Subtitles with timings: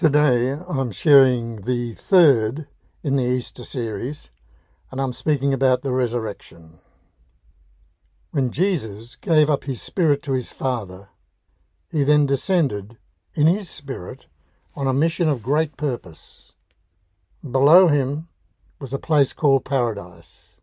[0.00, 2.66] Today I'm sharing the third
[3.02, 4.30] in the Easter series,
[4.90, 6.78] and I'm speaking about the resurrection.
[8.30, 11.10] When Jesus gave up his spirit to his Father,
[11.92, 12.96] he then descended
[13.34, 14.26] in his spirit
[14.74, 16.54] on a mission of great purpose.
[17.44, 18.28] Below him
[18.78, 20.56] was a place called Paradise,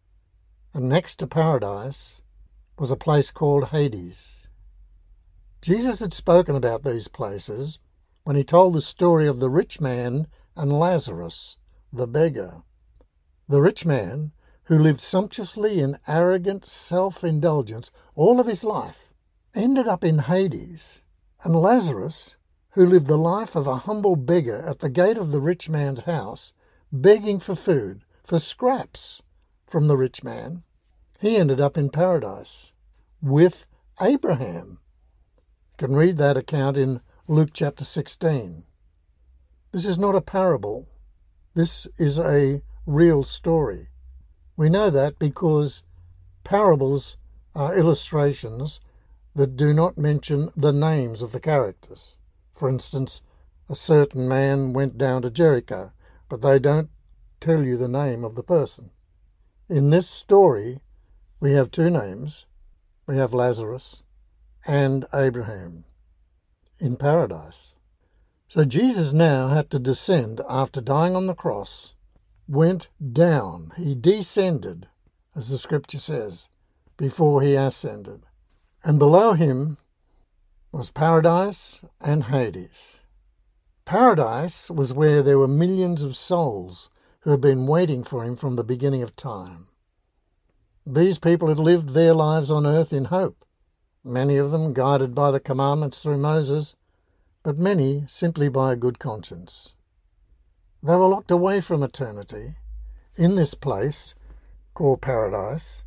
[0.74, 2.24] and next to Paradise
[2.80, 4.48] was a place called Hades.
[5.62, 7.78] Jesus had spoken about these places
[8.28, 11.56] when he told the story of the rich man and Lazarus,
[11.94, 12.62] the beggar.
[13.48, 14.34] The rich man,
[14.66, 19.14] who lived sumptuously in arrogant self indulgence all of his life,
[19.56, 21.02] ended up in Hades,
[21.42, 22.36] and Lazarus,
[22.72, 26.02] who lived the life of a humble beggar at the gate of the rich man's
[26.02, 26.52] house,
[26.92, 29.22] begging for food, for scraps
[29.66, 30.64] from the rich man,
[31.22, 32.74] he ended up in paradise
[33.22, 33.68] with
[34.02, 34.80] Abraham.
[35.72, 38.64] You can read that account in Luke chapter 16.
[39.74, 40.88] This is not a parable.
[41.56, 43.90] This is a real story.
[44.56, 45.84] We know that because
[46.46, 47.18] parables
[47.54, 48.80] are illustrations
[49.36, 52.16] that do not mention the names of the characters.
[52.56, 53.22] For instance,
[53.68, 55.92] a certain man went down to Jericho,
[56.30, 56.90] but they don't
[57.42, 58.92] tell you the name of the person.
[59.68, 60.80] In this story,
[61.42, 62.46] we have two names.
[63.06, 64.04] We have Lazarus
[64.66, 65.84] and Abraham
[66.80, 67.74] in paradise.
[68.48, 71.96] So Jesus now had to descend after dying on the cross,
[72.48, 74.88] went down, he descended,
[75.36, 76.50] as the scripture says,
[76.96, 78.26] before he ascended.
[78.84, 79.78] And below him
[80.72, 83.02] was paradise and Hades.
[83.86, 86.90] Paradise was where there were millions of souls
[87.22, 89.68] who had been waiting for him from the beginning of time.
[90.86, 93.46] These people had lived their lives on earth in hope,
[94.08, 96.76] many of them guided by the commandments through Moses,
[97.44, 99.74] but many simply by a good conscience.
[100.84, 102.56] They were locked away from eternity
[103.16, 104.16] in this place
[104.74, 105.84] called paradise.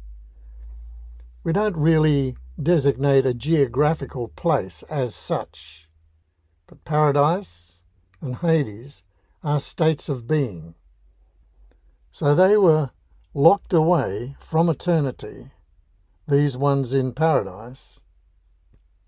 [1.44, 5.88] We don't really designate a geographical place as such,
[6.66, 7.80] but paradise
[8.20, 9.02] and Hades
[9.42, 10.74] are states of being.
[12.10, 12.90] So they were
[13.32, 15.52] locked away from eternity,
[16.26, 18.00] these ones in paradise,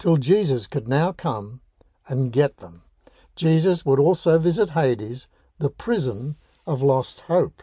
[0.02, 1.60] till Jesus could now come
[2.08, 2.82] and get them.
[3.36, 5.28] Jesus would also visit Hades,
[5.60, 6.34] the prison
[6.66, 7.62] of lost hope.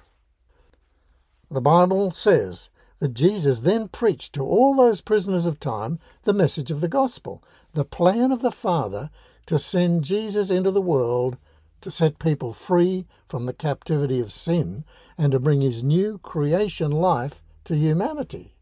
[1.51, 2.69] The Bible says
[2.99, 7.43] that Jesus then preached to all those prisoners of time the message of the gospel,
[7.73, 9.09] the plan of the Father
[9.47, 11.37] to send Jesus into the world
[11.81, 14.85] to set people free from the captivity of sin
[15.17, 18.55] and to bring his new creation life to humanity.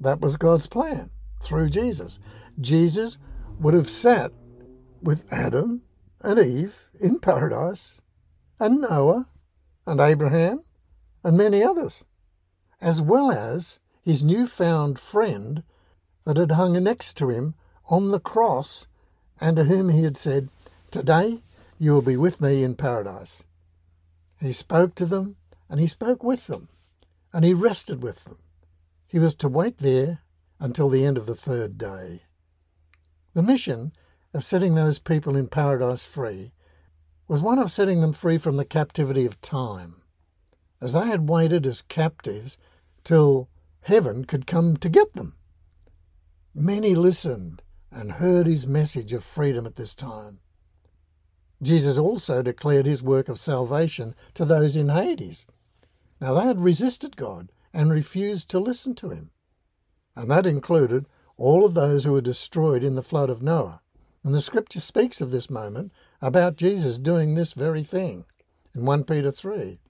[0.00, 1.10] That was God's plan
[1.42, 2.18] through Jesus.
[2.60, 3.18] Jesus
[3.58, 4.32] would have sat
[5.02, 5.82] with Adam
[6.20, 8.00] and Eve in paradise,
[8.60, 9.26] and Noah
[9.86, 10.62] and Abraham
[11.24, 12.04] and many others,
[12.80, 15.62] as well as his new-found friend
[16.24, 17.54] that had hung next to him
[17.88, 18.86] on the cross
[19.40, 20.48] and to whom he had said,
[20.90, 21.42] Today
[21.78, 23.44] you will be with me in paradise.
[24.40, 25.36] He spoke to them
[25.68, 26.68] and he spoke with them
[27.32, 28.38] and he rested with them.
[29.06, 30.20] He was to wait there
[30.62, 32.22] until the end of the third day.
[33.34, 33.92] The mission
[34.32, 36.52] of setting those people in paradise free
[37.26, 40.02] was one of setting them free from the captivity of time,
[40.80, 42.58] as they had waited as captives
[43.02, 43.48] till
[43.80, 45.34] heaven could come to get them.
[46.54, 50.38] Many listened and heard his message of freedom at this time.
[51.60, 55.44] Jesus also declared his work of salvation to those in Hades.
[56.20, 59.30] Now, they had resisted God and refused to listen to him,
[60.14, 61.06] and that included
[61.36, 63.80] all of those who were destroyed in the flood of Noah.
[64.24, 68.24] And the scripture speaks of this moment about Jesus doing this very thing
[68.74, 69.80] in 1 Peter 3.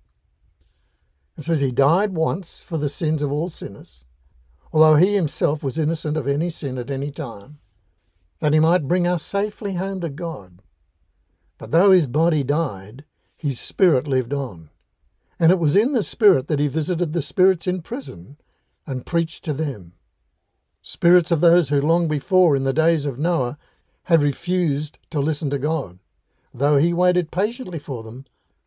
[1.37, 4.05] It says, He died once for the sins of all sinners,
[4.73, 7.59] although He Himself was innocent of any sin at any time,
[8.39, 10.63] that He might bring us safely home to God.
[11.59, 13.05] But though His body died,
[13.37, 14.71] His spirit lived on.
[15.39, 18.37] And it was in the spirit that He visited the spirits in prison
[18.87, 19.93] and preached to them.
[20.83, 23.57] Spirits of those who long before, in the days of Noah,
[24.05, 26.01] had refused to listen to God,
[26.53, 28.27] though he waited patiently for them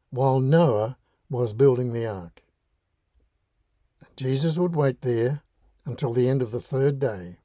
[0.09, 0.97] while Noah
[1.29, 2.41] was building the ark.
[4.15, 5.41] Jesus would wait there
[5.85, 7.37] until the end of the third day.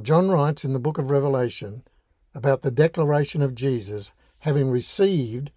[0.00, 1.82] John writes in the book of Revelation
[2.34, 5.50] about the declaration of Jesus having received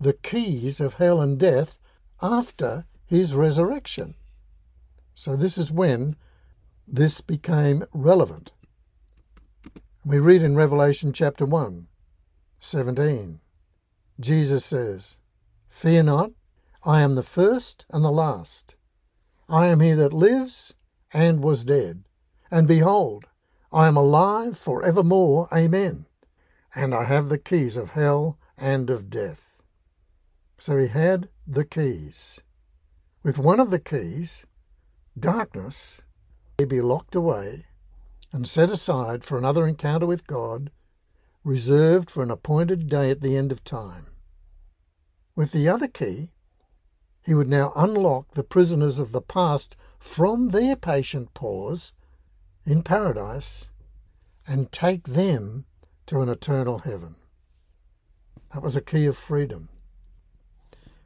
[0.00, 1.76] the keys of hell and death
[2.22, 4.14] after his resurrection.
[5.14, 6.16] So, this is when
[6.86, 8.52] this became relevant.
[10.04, 11.86] We read in Revelation chapter 1,
[12.58, 13.40] 17.
[14.18, 15.16] Jesus says,
[15.68, 16.32] Fear not,
[16.84, 18.74] I am the first and the last.
[19.48, 20.74] I am he that lives
[21.12, 22.04] and was dead.
[22.50, 23.26] And behold,
[23.72, 25.48] I am alive for evermore.
[25.52, 26.06] Amen.
[26.74, 29.62] And I have the keys of hell and of death.
[30.58, 32.40] So he had the keys.
[33.22, 34.46] With one of the keys,
[35.18, 36.02] darkness
[36.58, 37.66] may be locked away
[38.32, 40.70] and set aside for another encounter with God,
[41.44, 44.06] reserved for an appointed day at the end of time.
[45.34, 46.30] With the other key,
[47.24, 51.92] he would now unlock the prisoners of the past from their patient pause
[52.64, 53.70] in paradise
[54.46, 55.64] and take them
[56.06, 57.16] to an eternal heaven.
[58.52, 59.68] That was a key of freedom.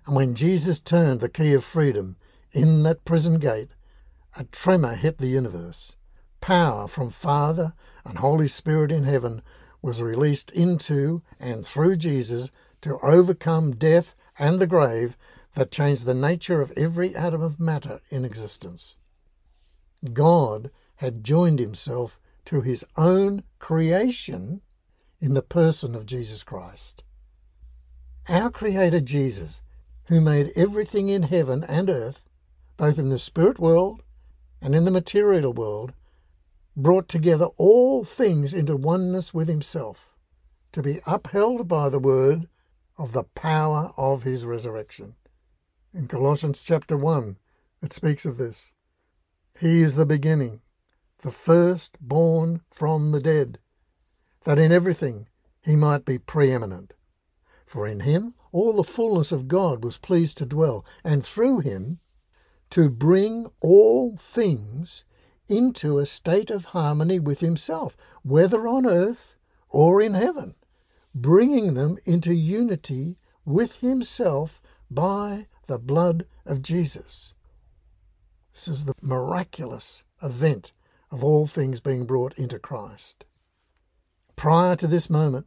[0.06, 2.16] And when Jesus turned the key of freedom
[2.52, 3.70] in that prison gate,
[4.36, 5.96] a tremor hit the universe.
[6.40, 7.72] Power from Father
[8.04, 9.42] and Holy Spirit in heaven
[9.80, 12.50] was released into and through Jesus
[12.82, 15.16] to overcome death and the grave
[15.54, 18.96] that changed the nature of every atom of matter in existence.
[20.12, 24.60] God had joined himself to his own creation
[25.20, 27.04] in the person of Jesus Christ.
[28.28, 29.62] Our Creator Jesus,
[30.04, 32.28] who made everything in heaven and earth,
[32.76, 34.02] both in the spirit world
[34.60, 35.92] and in the material world,
[36.76, 40.14] brought together all things into oneness with himself,
[40.72, 42.48] to be upheld by the word
[42.98, 45.14] of the power of his resurrection.
[45.94, 47.36] In Colossians chapter 1,
[47.82, 48.74] it speaks of this.
[49.58, 50.60] He is the beginning,
[51.20, 53.58] the first born from the dead,
[54.44, 55.28] that in everything
[55.62, 56.94] he might be preeminent.
[57.64, 62.00] For in him all the fullness of God was pleased to dwell, and through him
[62.70, 65.04] to bring all things
[65.48, 69.36] into a state of harmony with himself, whether on earth
[69.68, 70.54] or in heaven,
[71.14, 74.60] bringing them into unity with himself
[74.90, 77.34] by the blood of Jesus.
[78.52, 80.72] This is the miraculous event
[81.10, 83.24] of all things being brought into Christ.
[84.34, 85.46] Prior to this moment,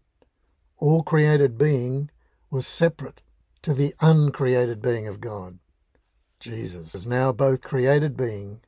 [0.77, 2.09] all created being
[2.49, 3.21] was separate
[3.61, 5.59] to the uncreated being of God.
[6.39, 8.61] Jesus is now both created being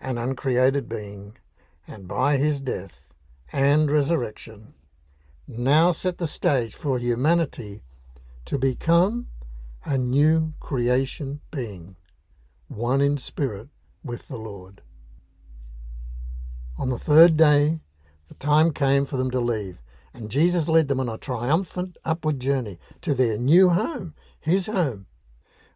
[0.00, 1.36] and uncreated being,
[1.86, 3.12] and by his death
[3.52, 4.74] and resurrection,
[5.46, 7.82] now set the stage for humanity
[8.46, 9.26] to become
[9.84, 11.96] a new creation being,
[12.68, 13.68] one in spirit
[14.02, 14.80] with the Lord.
[16.78, 17.80] On the third day,
[18.28, 19.80] the time came for them to leave,
[20.14, 25.06] and Jesus led them on a triumphant upward journey to their new home, his home.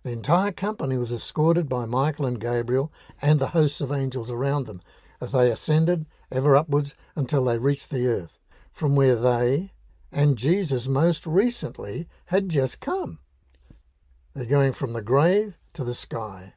[0.02, 4.66] The entire company was escorted by Michael and Gabriel and the hosts of angels around
[4.66, 4.82] them
[5.20, 8.38] as they ascended ever upwards until they reached the earth,
[8.72, 9.72] from where they
[10.10, 13.20] and Jesus most recently had just come.
[14.34, 16.54] They're going from the grave to the sky.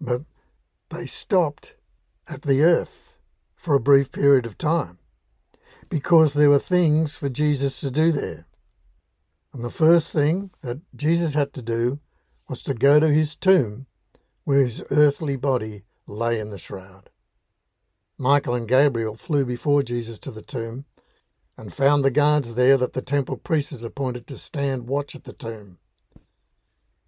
[0.00, 0.22] But
[0.90, 1.74] they stopped
[2.28, 3.16] at the earth
[3.56, 4.98] for a brief period of time
[5.88, 8.46] because there were things for Jesus to do there.
[9.54, 12.00] And the first thing that Jesus had to do
[12.48, 13.86] was to go to his tomb
[14.42, 17.08] where his earthly body lay in the shroud.
[18.18, 20.86] Michael and Gabriel flew before Jesus to the tomb
[21.56, 25.22] and found the guards there that the temple priests had appointed to stand watch at
[25.22, 25.78] the tomb.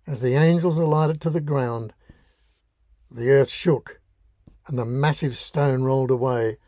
[0.07, 1.95] As the angels alighted to the ground,
[3.11, 4.01] the earth shook
[4.69, 6.59] and the massive stone rolled away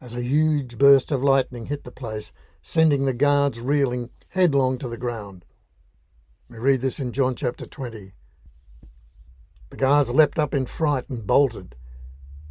[0.00, 4.86] as a huge burst of lightning hit the place, sending the guards reeling headlong to
[4.86, 5.44] the ground.
[6.48, 8.12] We read this in John chapter 20.
[9.70, 11.74] The guards leapt up in fright and bolted.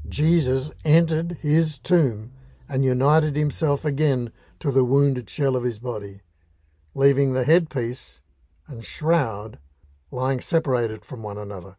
[0.06, 2.34] Jesus entered his tomb
[2.68, 6.20] and united himself again to the wounded shell of his body,
[6.94, 8.20] leaving the headpiece
[8.68, 9.58] and shroud
[10.12, 11.78] lying separated from one another.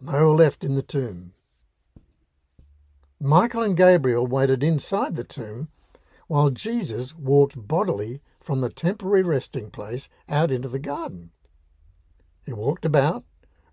[0.00, 1.32] And they were left in the tomb.
[3.18, 5.68] Michael and Gabriel waited inside the tomb
[6.26, 11.30] while Jesus walked bodily from the temporary resting place out into the garden.
[12.44, 13.24] He walked about,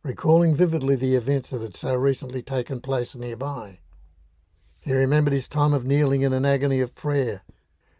[0.03, 3.79] recalling vividly the events that had so recently taken place nearby.
[4.79, 7.43] He remembered his time of kneeling in an agony of prayer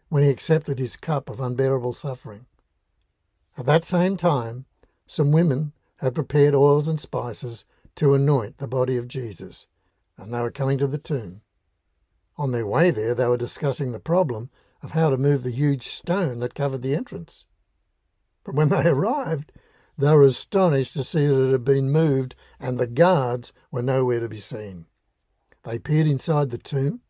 [0.07, 2.45] when he accepted his cup of unbearable suffering.
[3.57, 4.65] At that same time,
[5.05, 9.67] some women had prepared oils and spices to anoint the body of Jesus,
[10.17, 11.41] and they were coming to the tomb.
[12.38, 14.49] On their way there, they were discussing the problem
[14.81, 17.45] of how to move the huge stone that covered the entrance.
[18.43, 19.51] But when they arrived,
[19.98, 24.21] they were astonished to see that it had been moved and the guards were nowhere
[24.21, 24.86] to be seen.
[25.63, 27.01] They peered inside the tomb,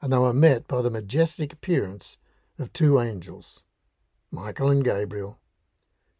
[0.00, 2.16] and they were met by the majestic appearance
[2.58, 3.62] of two angels,
[4.30, 5.38] Michael and Gabriel,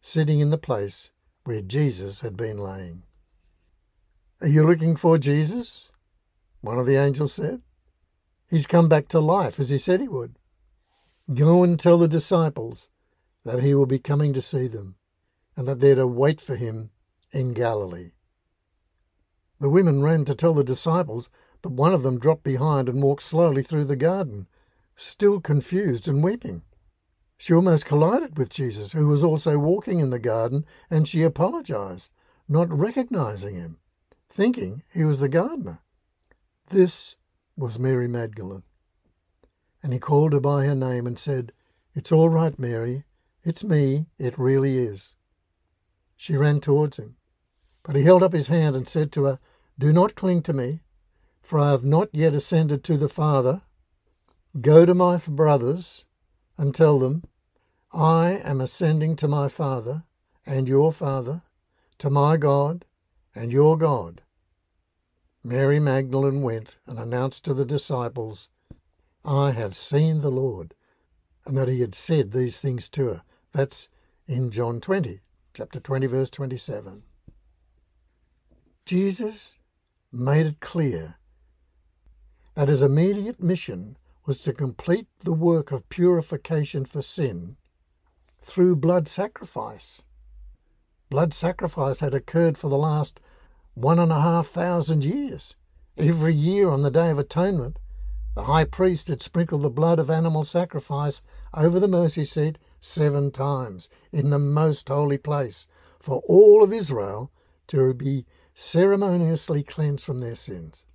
[0.01, 1.11] sitting in the place
[1.43, 3.03] where Jesus had been laying.
[4.41, 5.89] Are you looking for Jesus?
[6.61, 7.61] One of the angels said.
[8.49, 10.38] He's come back to life as he said he would.
[11.33, 12.89] Go and tell the disciples
[13.43, 14.95] that he will be coming to see them
[15.55, 16.89] and that they're to wait for him
[17.31, 18.11] in Galilee.
[19.59, 21.29] The women ran to tell the disciples,
[21.61, 24.47] but one of them dropped behind and walked slowly through the garden,
[24.95, 26.63] still confused and weeping.
[27.37, 32.11] She almost collided with Jesus, who was also walking in the garden, and she apologized,
[32.47, 33.77] not recognizing him,
[34.29, 35.81] thinking he was the gardener.
[36.69, 37.15] This
[37.55, 38.63] was Mary Magdalene.
[39.81, 41.51] And he called her by her name and said,
[41.95, 43.05] It's all right, Mary.
[43.43, 44.07] It's me.
[44.17, 45.15] It really is.
[46.15, 47.15] She ran towards him.
[47.83, 49.39] But he held up his hand and said to her,
[49.77, 50.81] Do not cling to me,
[51.41, 53.61] for I have not yet ascended to the Father.
[54.59, 56.05] Go to my brothers
[56.57, 57.23] and tell them,
[57.93, 60.03] I am ascending to my Father
[60.45, 61.43] and your Father,
[61.99, 62.85] to my God
[63.33, 64.21] and your God.
[65.43, 68.49] Mary Magdalene went and announced to the disciples,
[69.25, 70.73] I have seen the Lord,
[71.45, 73.21] and that he had said these things to her.
[73.51, 73.89] That's
[74.27, 75.19] in John 20,
[75.53, 77.03] chapter 20, verse 27.
[78.85, 79.55] Jesus
[80.11, 81.15] made it clear
[82.55, 87.57] that his immediate mission was to complete the work of purification for sin
[88.41, 90.03] through blood sacrifice.
[91.09, 93.19] Blood sacrifice had occurred for the last
[93.73, 95.55] one and a half thousand years.
[95.97, 97.77] Every year on the Day of Atonement,
[98.39, 101.21] the high priest had sprinkled the blood of animal sacrifice
[101.53, 105.67] over the mercy seat seven times in the most holy place
[105.99, 107.33] for all of Israel
[107.67, 110.85] to be ceremoniously cleansed from their sins.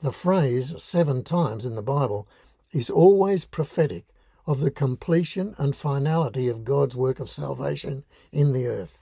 [0.00, 2.26] The phrase seven times in the Bible
[2.72, 4.06] is always prophetic
[4.44, 8.02] of the completion and finality of God's work of salvation
[8.32, 9.01] in the earth.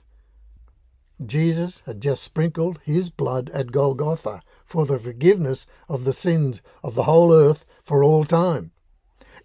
[1.25, 6.95] Jesus had just sprinkled his blood at Golgotha for the forgiveness of the sins of
[6.95, 8.71] the whole earth for all time.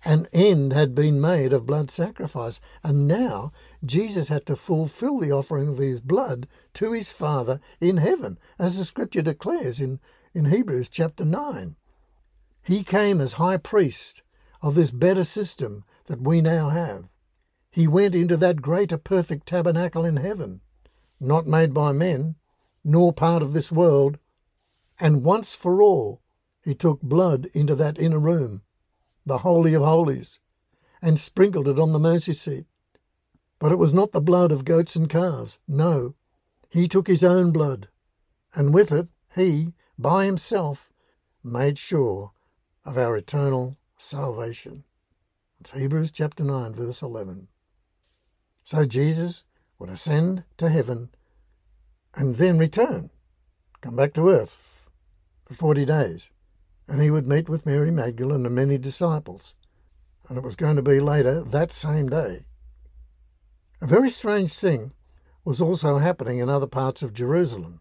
[0.04, 3.52] An end had been made of blood sacrifice, and now
[3.84, 8.78] Jesus had to fulfill the offering of his blood to his Father in heaven, as
[8.78, 9.98] the scripture declares in
[10.36, 11.76] in Hebrews chapter 9.
[12.62, 14.22] He came as high priest
[14.60, 17.08] of this better system that we now have.
[17.70, 20.60] He went into that greater perfect tabernacle in heaven,
[21.20, 22.36] not made by men,
[22.84, 24.18] nor part of this world,
[24.98, 26.22] and once for all
[26.62, 28.62] he took blood into that inner room,
[29.24, 30.40] the Holy of Holies,
[31.02, 32.64] and sprinkled it on the mercy seat.
[33.58, 36.14] But it was not the blood of goats and calves, no.
[36.70, 37.88] He took his own blood,
[38.54, 40.90] and with it he by himself
[41.42, 42.32] made sure
[42.84, 44.84] of our eternal salvation.
[45.60, 47.48] It's Hebrews chapter 9, verse 11.
[48.62, 49.44] So Jesus
[49.78, 51.10] would ascend to heaven
[52.14, 53.10] and then return,
[53.80, 54.86] come back to earth
[55.44, 56.30] for 40 days,
[56.88, 59.54] and he would meet with Mary Magdalene and many disciples.
[60.28, 62.46] And it was going to be later that same day.
[63.80, 64.92] A very strange thing
[65.44, 67.80] was also happening in other parts of Jerusalem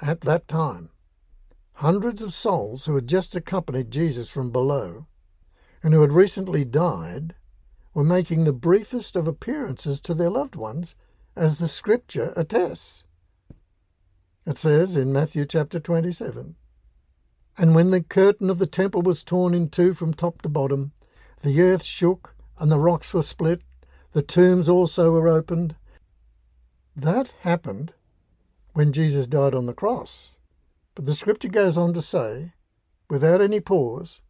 [0.00, 0.90] at that time.
[1.74, 5.06] Hundreds of souls who had just accompanied Jesus from below
[5.82, 7.34] and who had recently died
[7.94, 10.94] were making the briefest of appearances to their loved ones,
[11.36, 13.04] as the scripture attests.
[14.46, 16.56] It says in Matthew chapter 27
[17.56, 20.92] And when the curtain of the temple was torn in two from top to bottom,
[21.42, 23.62] the earth shook and the rocks were split,
[24.12, 25.74] the tombs also were opened.
[26.94, 27.94] That happened
[28.72, 30.32] when Jesus died on the cross.
[30.94, 32.52] But the scripture goes on to say,
[33.08, 34.20] without any pause,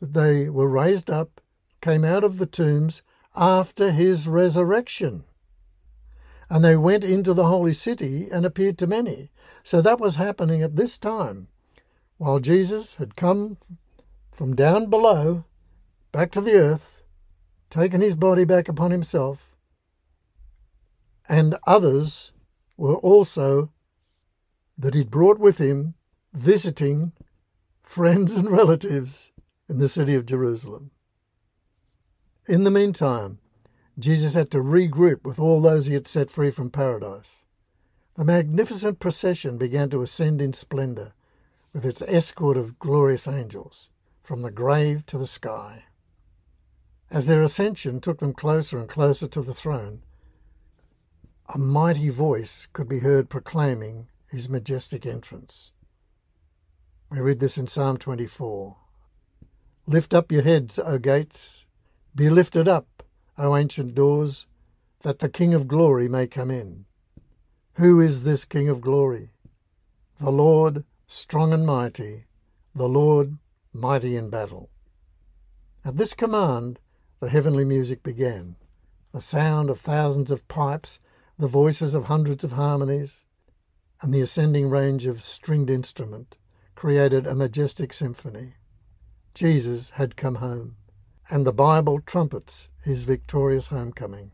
[0.00, 1.40] that they were raised up,
[1.80, 3.02] came out of the tombs
[3.34, 5.24] after his resurrection.
[6.48, 9.30] And they went into the holy city and appeared to many.
[9.62, 11.48] So that was happening at this time,
[12.18, 13.56] while Jesus had come
[14.32, 15.44] from down below
[16.12, 17.02] back to the earth,
[17.70, 19.54] taken his body back upon himself,
[21.28, 22.32] and others
[22.76, 23.70] were also
[24.76, 25.94] that he'd brought with him
[26.32, 27.12] visiting
[27.82, 29.30] friends and relatives
[29.68, 30.90] in the city of Jerusalem.
[32.48, 33.38] In the meantime,
[33.98, 37.44] Jesus had to regroup with all those he had set free from paradise.
[38.16, 41.12] The magnificent procession began to ascend in splendour,
[41.72, 43.90] with its escort of glorious angels,
[44.22, 45.84] from the grave to the sky.
[47.10, 50.02] As their ascension took them closer and closer to the throne,
[51.52, 55.72] a mighty voice could be heard proclaiming his majestic entrance.
[57.10, 58.76] We read this in Psalm 24.
[59.86, 61.64] Lift up your heads, O gates.
[62.14, 63.02] Be lifted up,
[63.38, 64.46] O ancient doors,
[65.02, 66.86] that the King of glory may come in.
[67.74, 69.30] Who is this King of glory?
[70.20, 72.26] The Lord, strong and mighty,
[72.74, 73.38] the Lord,
[73.72, 74.70] mighty in battle.
[75.84, 76.78] At this command,
[77.20, 78.56] the heavenly music began
[79.12, 81.00] the sound of thousands of pipes,
[81.38, 83.24] the voices of hundreds of harmonies,
[84.00, 86.36] and the ascending range of stringed instrument
[86.74, 88.54] created a majestic symphony.
[89.34, 90.76] Jesus had come home,
[91.30, 94.32] and the Bible trumpets his victorious homecoming.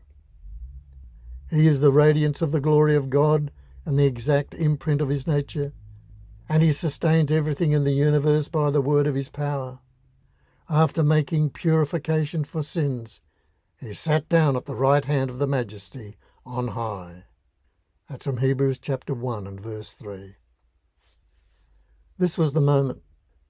[1.49, 3.51] He is the radiance of the glory of God
[3.85, 5.73] and the exact imprint of his nature,
[6.49, 9.79] and he sustains everything in the universe by the word of his power.
[10.69, 13.21] After making purification for sins,
[13.79, 17.25] he sat down at the right hand of the Majesty on high.
[18.09, 20.35] That's from Hebrews chapter 1 and verse 3.
[22.17, 23.03] This was the moment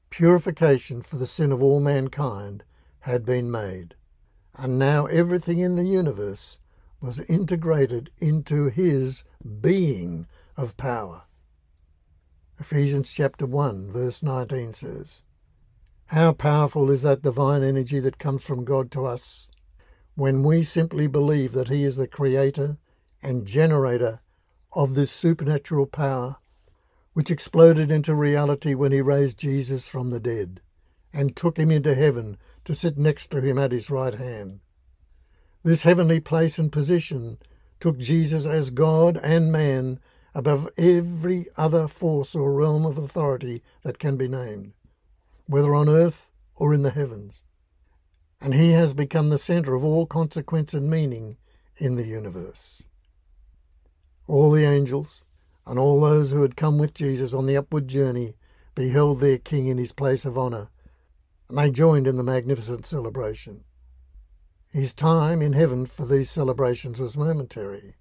[0.09, 2.63] purification for the sin of all mankind
[3.07, 3.95] had been made,
[4.57, 6.59] and now everything in the universe
[6.99, 9.23] was integrated into his
[9.61, 11.23] being of power.
[12.59, 15.23] Ephesians chapter 1 verse 19 says,
[16.07, 19.47] How powerful is that divine energy that comes from God to us
[20.15, 22.75] when we simply believe that He is the creator
[23.23, 24.19] and generator
[24.73, 26.37] of this supernatural power,
[27.13, 30.59] which exploded into reality when He raised Jesus from the dead
[31.17, 34.59] and took Him into heaven to sit next to Him at His right hand.
[35.63, 37.37] This heavenly place and position
[37.79, 39.99] took Jesus as God and man
[40.33, 44.73] above every other force or realm of authority that can be named,
[45.47, 47.43] whether on earth or in the heavens
[48.39, 51.37] and he has become the centre of all consequence and meaning
[51.77, 52.83] in the universe.
[54.27, 55.23] All the angels
[55.65, 58.35] and all those who had come with Jesus on the upward journey
[58.75, 60.69] beheld their King in his place of honour,
[61.49, 63.63] and they joined in the magnificent celebration.
[64.73, 67.95] His time in heaven for these celebrations was momentary,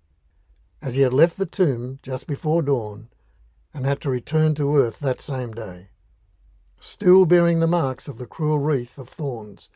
[0.83, 3.09] as he had left the tomb just before dawn
[3.73, 5.91] and had to return to earth that same day,
[6.81, 9.71] still bearing the marks of the cruel wreath of thorns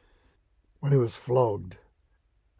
[0.80, 1.76] when he was flogged,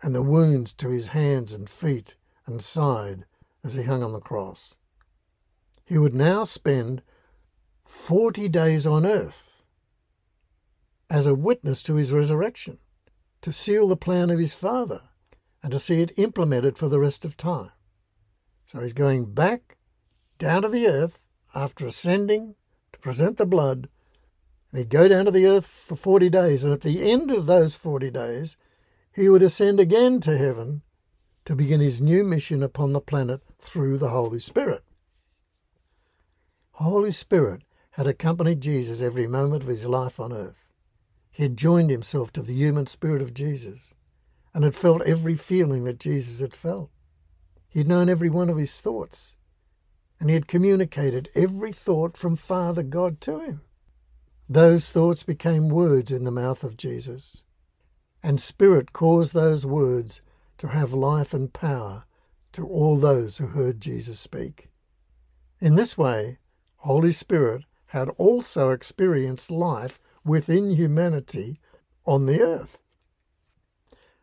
[0.03, 2.15] and the wounds to his hands and feet
[2.47, 3.25] and side
[3.65, 4.75] as he hung on the cross.
[5.85, 7.03] He would now spend
[7.85, 9.60] forty days on earth
[11.11, 12.79] as a witness to his resurrection,
[13.43, 15.03] to seal the plan of his Father,
[15.63, 17.73] and to see it implemented for the rest of time.
[18.65, 19.77] So he's going back
[20.39, 22.55] down to the earth after ascending
[22.93, 23.89] to present the blood
[24.71, 26.65] and he'd go down to the earth for 40 days.
[26.65, 28.57] And at the end of those 40 days,
[29.13, 30.83] he would ascend again to heaven
[31.45, 34.85] to begin his new mission upon the planet through the Holy Spirit.
[36.73, 40.70] Holy Spirit had accompanied Jesus every moment of his life on earth.
[41.31, 43.95] He had joined himself to the human spirit of Jesus
[44.53, 46.91] and had felt every feeling that Jesus had felt.
[47.69, 49.37] He had known every one of his thoughts,
[50.19, 53.61] and he had communicated every thought from Father God to him.
[54.49, 57.45] Those thoughts became words in the mouth of Jesus,
[58.23, 60.23] and Spirit caused those words
[60.59, 62.05] to have life and power
[62.53, 64.69] to all those who heard Jesus speak.
[65.61, 66.39] In this way,
[66.79, 71.61] Holy Spirit had also experienced life within humanity
[72.05, 72.79] on the earth.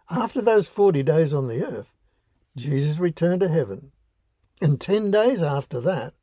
[0.09, 1.93] After those 40 days on the earth,
[2.55, 3.91] Jesus returned to heaven.
[4.61, 6.13] And 10 days after that,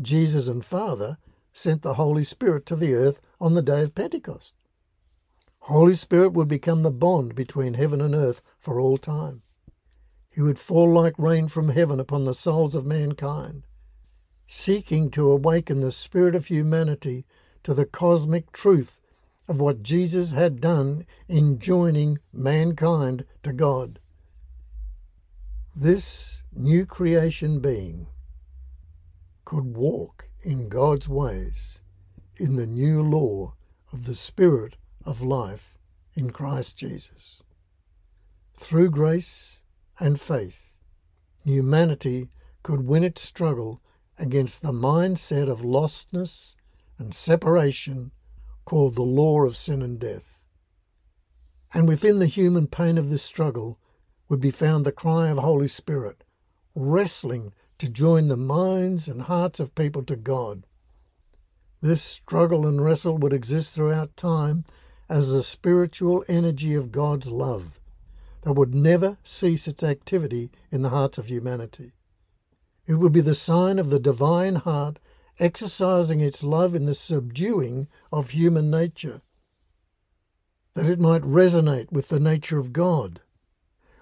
[0.00, 1.18] Jesus and Father
[1.52, 4.54] sent the Holy Spirit to the earth on the day of Pentecost.
[5.60, 9.42] Holy Spirit would become the bond between heaven and earth for all time.
[10.30, 13.64] He would fall like rain from heaven upon the souls of mankind,
[14.46, 17.26] seeking to awaken the spirit of humanity
[17.64, 19.00] to the cosmic truth
[19.48, 23.98] of what Jesus had done in joining mankind to God.
[25.74, 28.08] This new creation being
[29.44, 31.80] could walk in God's ways
[32.36, 33.54] in the new law
[33.92, 35.78] of the Spirit of life
[36.14, 37.42] in Christ Jesus.
[38.54, 39.62] Through grace
[39.98, 40.76] and faith,
[41.44, 42.28] humanity
[42.62, 43.80] could win its struggle
[44.18, 46.54] against the mindset of lostness
[46.98, 48.10] and separation
[48.68, 50.38] called the law of sin and death.
[51.72, 53.78] And within the human pain of this struggle
[54.28, 56.24] would be found the cry of Holy Spirit,
[56.74, 60.64] wrestling to join the minds and hearts of people to God
[61.80, 64.64] this struggle and wrestle would exist throughout time
[65.08, 67.78] as the spiritual energy of God's love
[68.42, 71.92] that would never cease its activity in the hearts of humanity.
[72.86, 74.98] It would be the sign of the divine heart
[75.38, 79.22] exercising its love in the subduing of human nature,
[80.74, 83.20] that it might resonate with the nature of God,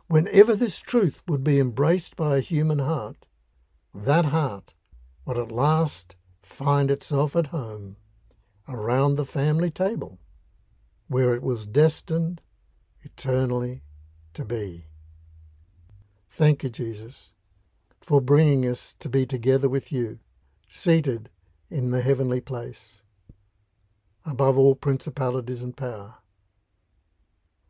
[0.09, 3.27] Whenever this truth would be embraced by a human heart,
[3.93, 4.75] that heart
[5.25, 7.97] would at last find itself at home
[8.69, 10.19] around the family table,
[11.09, 12.41] where it was destined
[13.03, 13.83] eternally
[14.33, 14.85] to be.
[16.31, 17.33] Thank you, Jesus,
[18.01, 20.21] for bringing us to be together with you,
[20.69, 21.31] seated
[21.71, 23.03] in the heavenly place,
[24.25, 26.15] above all principalities and power,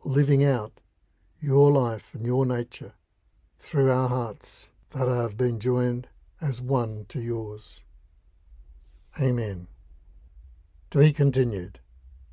[0.05, 0.81] living out
[1.41, 2.95] your life and your nature
[3.59, 6.09] through our hearts that have been joined
[6.41, 7.85] as one to yours.
[9.21, 9.69] Amen.
[10.91, 11.81] To be continued.